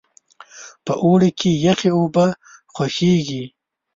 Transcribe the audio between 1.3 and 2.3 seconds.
کې یخې اوبه